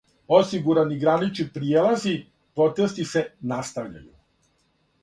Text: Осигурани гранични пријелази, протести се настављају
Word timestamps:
Осигурани 0.35 0.95
гранични 1.03 1.45
пријелази, 1.57 2.15
протести 2.57 3.07
се 3.13 3.25
настављају 3.55 4.09